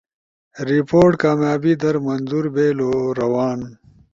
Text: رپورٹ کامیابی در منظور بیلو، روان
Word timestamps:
رپورٹ 0.69 1.11
کامیابی 1.23 1.73
در 1.81 1.95
منظور 2.05 2.45
بیلو، 2.55 2.91
روان 3.19 3.59